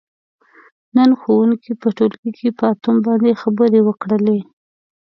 [0.95, 4.39] نن ښوونکي په ټولګي کې په اتوم باندې خبرې وکړلې.